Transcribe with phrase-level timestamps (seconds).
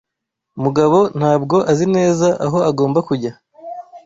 [0.63, 3.31] Mugabo ntabwo azi neza aho agomba kujya.